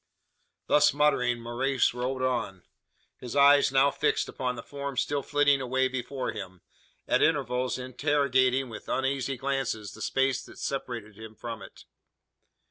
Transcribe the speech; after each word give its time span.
Thus 0.65 0.93
muttering, 0.95 1.39
Maurice 1.39 1.93
rode 1.93 2.23
on: 2.23 2.63
his 3.19 3.35
eyes 3.35 3.71
now 3.71 3.91
fixed 3.91 4.27
upon 4.27 4.55
the 4.55 4.63
form 4.63 4.97
still 4.97 5.21
flitting 5.21 5.61
away 5.61 5.87
before 5.87 6.31
him; 6.31 6.61
at 7.07 7.21
intervals 7.21 7.77
interrogating, 7.77 8.67
with 8.67 8.89
uneasy 8.89 9.37
glances, 9.37 9.91
the 9.93 10.01
space 10.01 10.43
that 10.45 10.57
separated 10.57 11.17
him 11.19 11.35
from 11.35 11.61
it. 11.61 11.85